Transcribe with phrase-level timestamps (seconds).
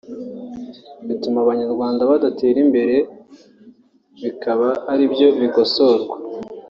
[1.07, 2.95] bituma Abanyarwanda badatera imbere
[4.23, 6.15] bikaba aribyo bikosorwa”